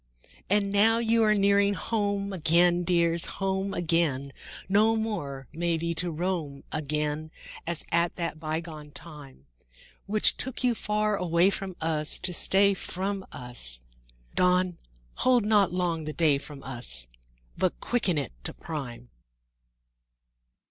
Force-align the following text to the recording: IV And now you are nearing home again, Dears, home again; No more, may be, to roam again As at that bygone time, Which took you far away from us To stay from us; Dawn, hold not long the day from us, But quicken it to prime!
IV 0.01 0.43
And 0.63 0.71
now 0.73 0.97
you 0.97 1.21
are 1.23 1.35
nearing 1.35 1.75
home 1.75 2.33
again, 2.33 2.83
Dears, 2.83 3.25
home 3.37 3.71
again; 3.71 4.33
No 4.67 4.95
more, 4.95 5.45
may 5.53 5.77
be, 5.77 5.93
to 5.93 6.09
roam 6.09 6.63
again 6.71 7.29
As 7.67 7.85
at 7.91 8.15
that 8.15 8.39
bygone 8.39 8.89
time, 8.89 9.45
Which 10.07 10.37
took 10.37 10.63
you 10.63 10.73
far 10.73 11.15
away 11.15 11.51
from 11.51 11.75
us 11.81 12.17
To 12.17 12.33
stay 12.33 12.73
from 12.73 13.27
us; 13.31 13.81
Dawn, 14.33 14.79
hold 15.17 15.45
not 15.45 15.71
long 15.71 16.05
the 16.05 16.13
day 16.13 16.39
from 16.39 16.63
us, 16.63 17.07
But 17.55 17.79
quicken 17.79 18.17
it 18.17 18.31
to 18.45 18.55
prime! 18.55 19.09